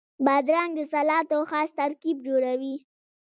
بادرنګ 0.25 0.71
د 0.77 0.81
سلاتو 0.93 1.37
خاص 1.49 1.69
ترکیب 1.79 2.17
جوړوي. 2.27 2.75